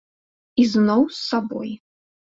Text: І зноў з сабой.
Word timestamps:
І 0.63 0.65
зноў 0.71 1.05
з 1.17 1.21
сабой. 1.29 1.71